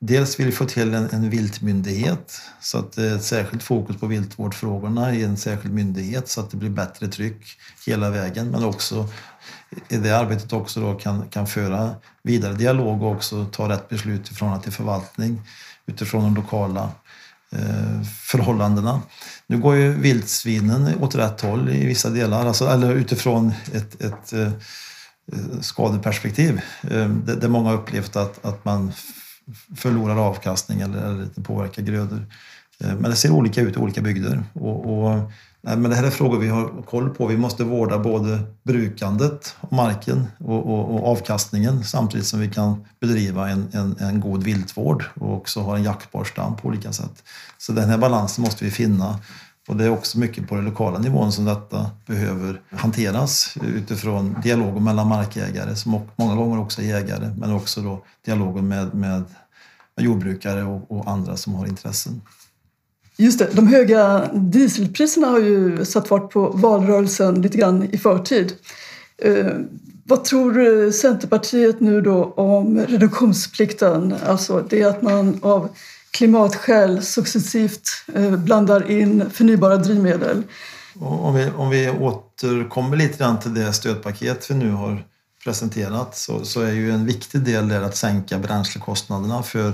[0.09, 3.97] Dels vill vi få till en, en viltmyndighet så att det är ett särskilt fokus
[3.97, 8.51] på viltvårdsfrågorna i en särskild myndighet så att det blir bättre tryck hela vägen.
[8.51, 9.09] Men också
[9.88, 14.31] i det arbetet också då kan, kan föra vidare dialog och också ta rätt beslut
[14.31, 15.42] i förhållande till förvaltning
[15.87, 16.90] utifrån de lokala
[17.53, 19.03] eh, förhållandena.
[19.47, 24.33] Nu går ju vildsvinen åt rätt håll i vissa delar, alltså, eller utifrån ett, ett
[24.33, 24.40] eh,
[25.33, 26.61] eh skadeperspektiv.
[26.83, 28.92] Eh, där många upplevt att, att man
[29.77, 32.27] förlorar avkastning eller, eller påverkar grödor.
[32.81, 34.45] Eh, men det ser olika ut i olika bygder.
[34.53, 35.31] Och, och,
[35.61, 37.27] nej, men det här är frågor vi har koll på.
[37.27, 42.85] Vi måste vårda både brukandet av marken och, och, och, avkastningen samtidigt som vi kan
[43.01, 47.23] bedriva en, en, en god viltvård och också ha en jaktbar stam på olika sätt.
[47.59, 49.19] Så den här balansen måste vi finna.
[49.68, 54.85] Och det är också mycket på den lokala nivån som detta behöver hanteras utifrån dialogen
[54.85, 59.24] mellan markägare, som många gånger också är jägare, men också då dialogen med, med
[60.00, 62.20] jordbrukare och, och andra som har intressen.
[63.16, 68.52] Just det, de höga dieselpriserna har ju satt fart på valrörelsen lite grann i förtid.
[69.18, 69.52] Eh,
[70.05, 74.14] vad tror Centerpartiet nu då om reduktionsplikten?
[74.26, 75.68] Alltså det att man av
[76.16, 80.42] klimatskäl successivt eh, blandar in förnybara drivmedel.
[80.98, 85.05] Om vi, om vi återkommer lite grann till det stödpaket vi nu har
[85.44, 89.72] presenterat så, så är ju en viktig del där att sänka bränslekostnaderna för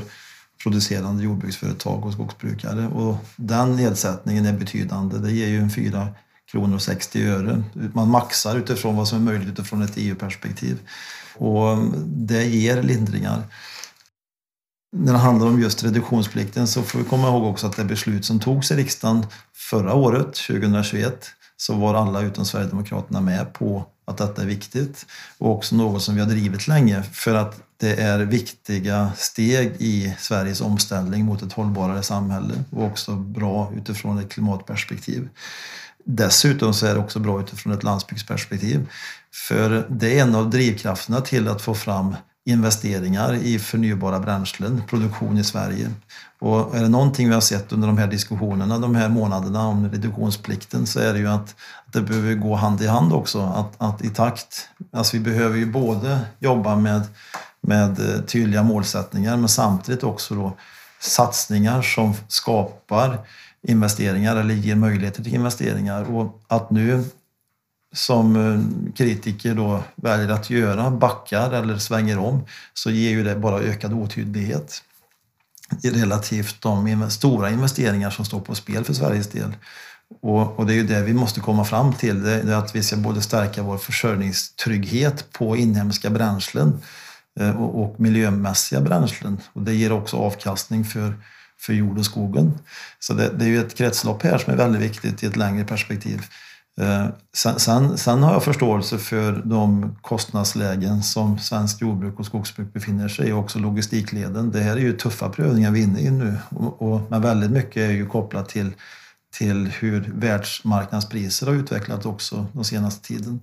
[0.62, 2.86] producerande jordbruksföretag och skogsbrukare.
[2.86, 5.18] Och den nedsättningen är betydande.
[5.18, 6.08] Det ger ju en 4
[6.52, 7.62] kronor och 60 öre.
[7.94, 10.78] Man maxar utifrån vad som är möjligt utifrån ett EU-perspektiv.
[11.34, 13.42] Och det ger lindringar.
[14.96, 18.24] När det handlar om just reduktionsplikten så får vi komma ihåg också att det beslut
[18.24, 21.26] som togs i riksdagen förra året, 2021,
[21.56, 25.06] så var alla utom Sverigedemokraterna med på att detta är viktigt
[25.38, 30.14] och också något som vi har drivit länge för att det är viktiga steg i
[30.18, 35.28] Sveriges omställning mot ett hållbarare samhälle och också bra utifrån ett klimatperspektiv.
[36.04, 38.88] Dessutom så är det också bra utifrån ett landsbygdsperspektiv.
[39.48, 45.38] För det är en av drivkrafterna till att få fram investeringar i förnybara bränslen, produktion
[45.38, 45.90] i Sverige.
[46.38, 49.90] Och är det någonting vi har sett under de här diskussionerna de här månaderna om
[49.90, 51.54] reduktionsplikten så är det ju att,
[51.92, 53.40] det behöver gå hand i hand också.
[53.40, 57.02] Att, att i takt, alltså vi behöver ju både jobba med,
[57.60, 60.56] med eh, tydliga målsättningar men samtidigt också då
[61.00, 63.18] satsningar som skapar
[63.68, 66.14] investeringar eller ger möjligheter till investeringar.
[66.14, 67.04] Och att nu
[67.92, 73.36] som eh, kritiker då väljer att göra, backar eller svänger om, så ger ju det
[73.36, 74.82] bara ökad otydlighet
[75.82, 79.54] relativt de stora investeringar som står på spel för Sveriges del.
[80.22, 82.82] Och, och, det är ju det vi måste komma fram till, det är att vi
[82.82, 86.80] ska både stärka vår försörjningstrygghet på inhemska bränslen
[87.40, 89.40] eh, och, och miljömässiga bränslen.
[89.52, 91.14] Och det ger också avkastning för,
[91.60, 92.58] för jord och skogen.
[92.98, 95.64] Så det, det är ju ett kretslopp här som är väldigt viktigt i ett längre
[95.64, 96.22] perspektiv.
[96.80, 102.72] Eh, sen, sen, sen, har jag förståelse för de kostnadslägen som svenskt jordbruk och skogsbruk
[102.72, 104.50] befinner sig i, och också logistikleden.
[104.50, 107.50] Det här är ju tuffa prövningar vi är inne i nu, och, och, men väldigt
[107.50, 108.72] mycket är ju kopplat till,
[109.34, 113.40] till hur världsmarknadspriser har utvecklats också den senaste tiden.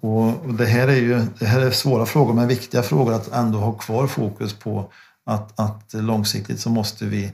[0.00, 3.32] Och, och det, här är ju det här är svåra frågor, men viktiga frågor att
[3.32, 4.92] ändå ha kvar fokus på
[5.26, 7.24] att, att långsiktigt så måste vi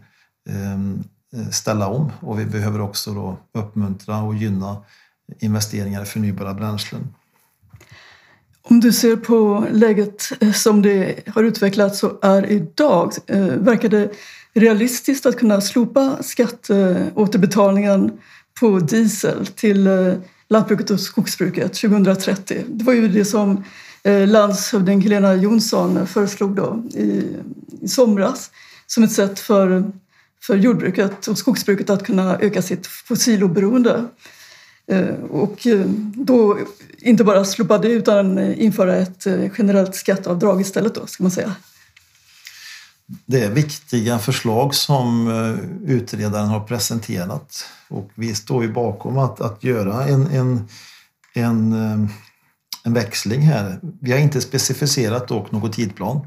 [0.49, 4.77] eh, ställa om och vi behöver också då uppmuntra och gynna
[5.39, 7.09] investeringar i förnybara bränslen.
[8.63, 13.89] Om du ser på läget eh, som det har utvecklats och är idag, eh, verkar
[13.89, 14.13] det
[14.55, 18.13] realistiskt att kunna slopa skatteåterbetalningen
[18.61, 20.15] på diesel till eh,
[20.49, 22.65] lantbruket och skogsbruket 2030?
[22.69, 23.65] Det var ju det som
[24.27, 27.37] landshövding Helena Jonsson föreslog då i,
[27.81, 28.51] i somras
[28.87, 29.93] som ett sätt för,
[30.43, 34.05] för jordbruket och skogsbruket att kunna öka sitt fossiloberoende.
[34.91, 35.81] Eh, och eh,
[36.15, 36.59] då
[36.99, 39.27] inte bara slopa det utan eh, införa ett
[39.59, 41.55] generellt skatteavdrag istället då, ska man säga.
[43.27, 45.29] Det är viktiga förslag som
[45.87, 50.69] utredaren har presenterat och vi står ju bakom att, att göra en, en,
[51.35, 51.73] en,
[52.85, 53.81] en växling här.
[54.01, 56.27] Vi har inte specificerat dock någon tidplan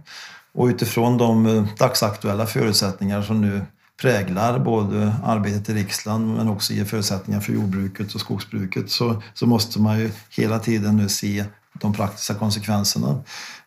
[0.54, 3.62] och utifrån de dagsaktuella förutsättningar som nu
[4.02, 9.46] präglar både arbetet i riksdagen men också ger förutsättningar för jordbruket och skogsbruket så, så
[9.46, 13.22] måste man ju hela tiden nu se de praktiska konsekvenserna.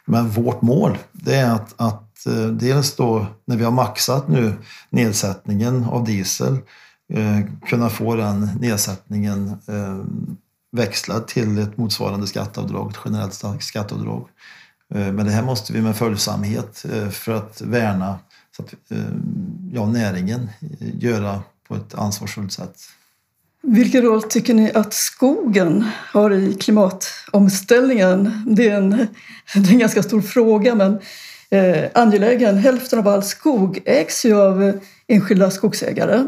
[0.04, 4.52] Men vårt mål det är att, att eh, dels då när vi har maxat nu
[4.90, 6.58] nedsättningen av diesel
[7.12, 10.04] eh, kunna få den nedsättningen eh,
[10.72, 14.28] växlad till ett motsvarande skatteavdrag, ett generellt skatteavdrag.
[14.94, 18.18] Eh, men det här måste vi med följsamhet eh, för att värna
[18.56, 18.98] så att, eh,
[19.72, 22.76] ja, näringen eh, göra på ett ansvarsfullt sätt.
[23.62, 28.42] Vilken roll tycker ni att skogen har i klimatomställningen?
[28.46, 28.90] Det är en,
[29.54, 30.98] det är en ganska stor fråga men
[31.50, 32.56] eh, angelägen.
[32.56, 34.74] Hälften av all skog ägs ju av eh,
[35.06, 36.24] enskilda skogsägare.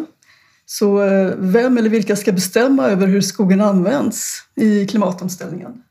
[0.66, 5.82] Så eh, vem eller vilka ska bestämma över hur skogen används i klimatomställningen?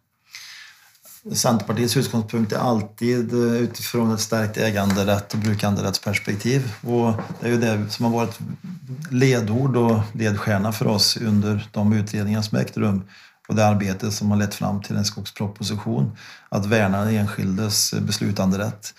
[1.34, 6.74] Centerpartiets utgångspunkt är alltid eh, utifrån ett stärkt äganderätt och brukanderättsperspektiv.
[6.82, 8.40] Och det är ju det som har varit
[9.10, 13.04] ledord och ledstjärna för oss under de utredningar som ägt rum
[13.48, 16.18] och det arbete som har lett fram till en skogsproposition.
[16.50, 18.94] Att värna den enskildes beslutanderätt.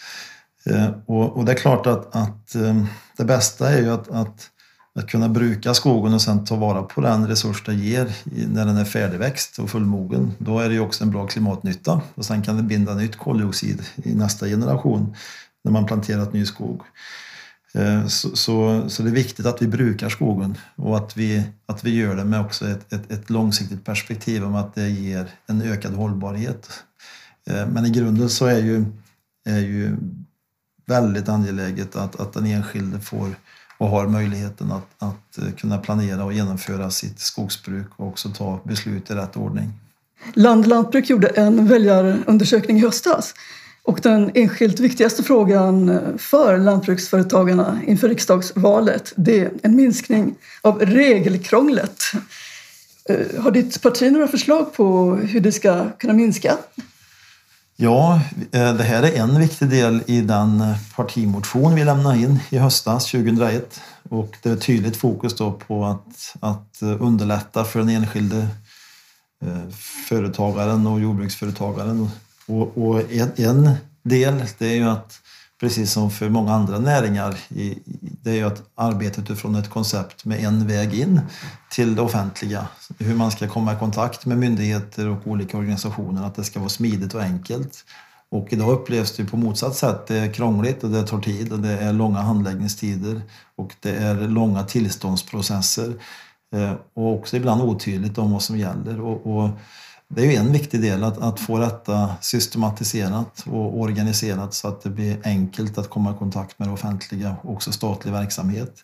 [0.65, 2.85] Eh, och, det är klart att, att eh,
[3.17, 4.51] det bästa är ju att, att
[4.99, 8.77] att kunna bruka skogen och sen ta vara på den resurs det ger när den
[8.77, 10.33] är färdigväxt och fullmogen.
[10.39, 13.83] Då är det ju också en bra klimatnytta och sen kan det binda nytt koldioxid
[13.97, 15.15] i nästa generation
[15.65, 16.83] när man planterat ny skog.
[17.75, 21.85] Eh, så, så, så, det är viktigt att vi brukar skogen och att vi, att
[21.85, 25.63] vi gör det med också ett, ett, ett långsiktigt perspektiv om att det ger en
[25.63, 26.71] ökad hållbarhet.
[27.51, 28.85] Eh, men i grunden så är ju,
[29.47, 29.97] är ju
[30.87, 33.35] väldigt angeläget att, att den enskilde får
[33.79, 38.61] och har möjligheten att, att eh, kunna planera och genomföra sitt skogsbruk och också ta
[38.65, 39.73] beslut i rätt ordning.
[40.35, 43.35] Land Lantbruk gjorde en väljarundersökning i höstas
[43.83, 50.81] och den enskilt viktigaste frågan eh, för lantbruksföretagarna inför riksdagsvalet det är en minskning av
[50.81, 52.03] regelkrånglet.
[53.09, 56.57] Eh, har ditt parti några förslag på hur det ska kunna minska?
[57.81, 58.21] Ja,
[58.53, 62.59] eh, det här är en viktig del i den eh, partimotion vi lämnade in i
[62.59, 67.89] höstas 2001 och det är tydligt fokus då på att, att eh, underlätta för den
[67.89, 68.49] enskilde
[70.09, 72.11] företagaren och jordbruksföretagaren.
[72.47, 73.71] Och, och en, en,
[74.03, 75.21] del det är ju att,
[75.61, 77.39] precis som för många andra näringar,
[78.23, 81.21] det är ju att arbeta utifrån ett koncept med en väg in
[81.71, 82.67] till det offentliga.
[82.99, 86.69] Hur man ska komma i kontakt med myndigheter och olika organisationer, att det ska vara
[86.69, 87.85] smidigt och enkelt.
[88.31, 90.07] Och idag upplevs det på motsatt sätt.
[90.07, 93.23] Det är krångligt och det tar tid och det är långa handläggningstider
[93.57, 95.93] och det är långa tillståndsprocesser
[96.55, 99.01] eh, och också ibland otydligt om vad som gäller.
[99.01, 99.51] Och, och
[100.15, 104.83] det är ju en viktig del att, att få detta systematiserat och organiserat så att
[104.83, 108.75] det blir enkelt att komma i kontakt med det offentliga och också statlig verksamhet.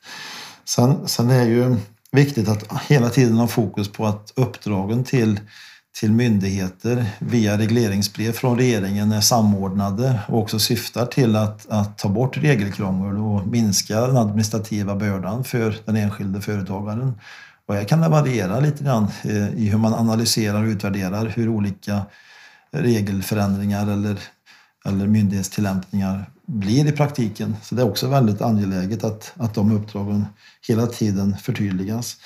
[0.64, 1.76] Sen, sen är det ju
[2.12, 5.40] viktigt att hela tiden ha fokus på att uppdragen till,
[6.00, 12.08] till myndigheter via regleringsbrev från regeringen är samordnade och också syftar till att, att ta
[12.08, 17.14] bort regelkrångel och minska den administrativa bördan för den enskilde företagaren.
[17.66, 21.48] Och här kan det variera lite grann eh, i hur man analyserar och utvärderar hur
[21.48, 22.02] olika
[22.70, 24.18] regelförändringar eller,
[24.86, 27.56] eller myndighetstillämpningar blir i praktiken.
[27.62, 30.26] Så det är också väldigt angeläget att, att de uppdragen
[30.68, 32.16] hela tiden förtydligas.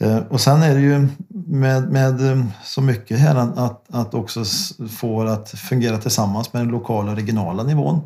[0.00, 1.08] Eh, och sen är det ju
[1.46, 4.44] med, med eh, så mycket här att, att också
[4.90, 8.00] få att fungera tillsammans med den lokala och regionala nivån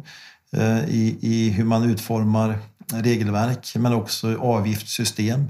[0.88, 2.58] i, i hur man utformar
[2.92, 5.48] regelverk men också avgiftssystem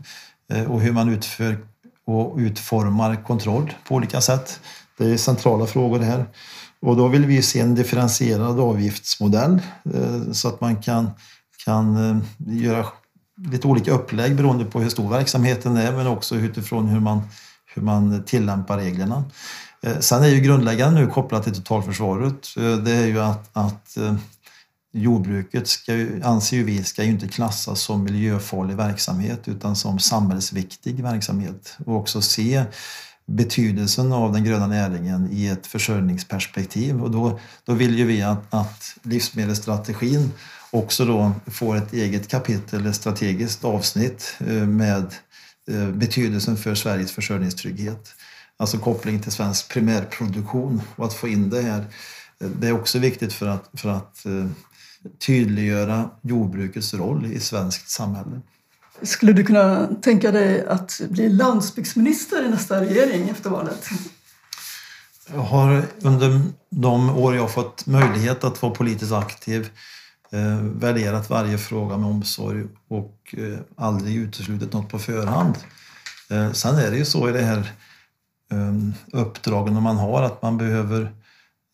[0.53, 1.59] Eh, och hur man utför
[2.07, 4.61] och utformar kontroll på olika sätt.
[4.99, 6.24] Det är centrala frågor här.
[6.80, 9.61] Och då vill vi se en differentierad avgiftsmodell
[9.94, 11.11] eh, så att man kan,
[11.64, 12.16] kan eh,
[12.62, 12.86] göra
[13.51, 17.22] lite olika upplägg beroende på hur stor verksamheten är men också utifrån hur man,
[17.74, 19.24] hur man tillämpar reglerna.
[20.01, 23.99] Sen är ju grundläggande nu kopplat till totalförsvaret, det är ju att, att
[24.93, 31.03] jordbruket ska, anser ju vi ska ju inte klassas som miljöfarlig verksamhet utan som samhällsviktig
[31.03, 32.64] verksamhet och också se
[33.28, 37.03] betydelsen av den gröna näringen i ett försörjningsperspektiv.
[37.03, 40.32] Och då, då vill ju vi att, att livsmedelsstrategin
[40.70, 45.14] också då får ett eget kapitel, ett strategiskt avsnitt eh, med
[45.70, 48.14] eh, betydelsen för Sveriges försörjningstrygghet.
[48.57, 51.84] Alltså koppling till svensk primärproduktion och att få in det här.
[52.41, 54.26] Eh, det är också viktigt för att, för att
[55.18, 58.40] tydliggöra jordbrukets roll i svenskt samhälle.
[59.03, 63.88] Skulle du kunna tänka dig att bli landsbygdsminister i nästa regering efter valet?
[65.34, 66.40] Jag har under
[66.70, 69.70] de år jag fått möjlighet att vara politiskt aktiv
[70.32, 75.55] eh, värderat varje fråga med omsorg och eh, aldrig uteslutit något på förhand.
[76.30, 77.72] Eh, sen är det ju så i det här
[78.53, 78.74] eh,
[79.12, 81.12] uppdragen man har att man behöver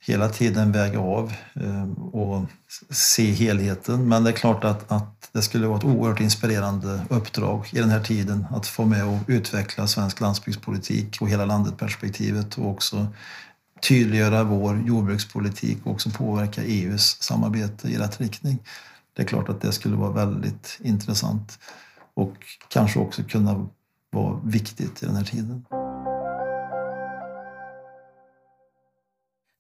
[0.07, 2.45] hela tiden väga av ehm, och
[2.91, 4.09] se helheten.
[4.09, 7.91] Men det är klart att, att det skulle vara ett oerhört inspirerande uppdrag i den
[7.91, 13.07] här tiden att få med och utveckla svensk landsbygdspolitik och hela landet-perspektivet och också
[13.89, 18.59] tydliggöra vår jordbrukspolitik och också påverka EUs samarbete i rätt riktning.
[19.17, 21.59] Det är klart att det skulle vara väldigt intressant
[22.15, 22.35] och
[22.69, 23.69] kanske också kunna
[24.13, 25.65] vara viktigt i den här tiden.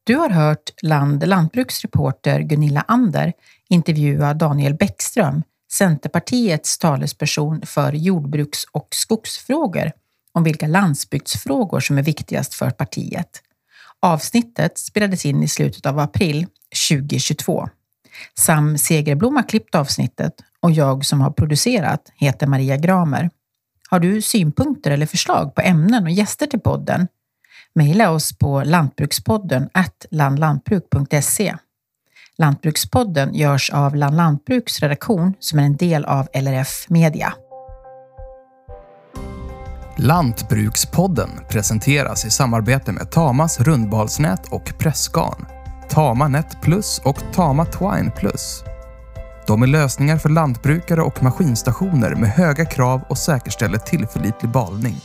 [0.07, 3.33] Du har hört Land lantbruksreporter Gunilla Ander
[3.69, 5.43] intervjua Daniel Bäckström,
[5.73, 9.93] Centerpartiets talesperson för jordbruks och skogsfrågor,
[10.33, 13.43] om vilka landsbygdsfrågor som är viktigast för partiet.
[14.01, 16.47] Avsnittet spelades in i slutet av april
[16.89, 17.69] 2022.
[18.39, 23.31] Sam Segerblom har klippt avsnittet och jag som har producerat heter Maria Gramer.
[23.91, 27.09] Har du synpunkter eller förslag på ämnen och gäster till podden?
[27.77, 29.68] Mejla oss på lantbrukspodden
[30.11, 31.57] landlantbruk.se.
[32.39, 37.35] Lantbrukspodden görs av Land Lantbruks redaktion som är en del av LRF Media.
[39.97, 45.47] Lantbrukspodden presenteras i samarbete med Tamas rundbalsnät och pressgarn,
[45.89, 48.64] Tama Net Plus och Tama Twine Plus.
[49.47, 54.97] De är lösningar för lantbrukare och maskinstationer med höga krav och säkerställer tillförlitlig balning.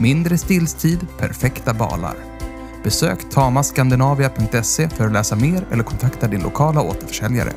[0.00, 2.14] Mindre stillstid, perfekta balar.
[2.84, 7.52] Besök tamaskandinavia.se för att läsa mer eller kontakta din lokala återförsäljare.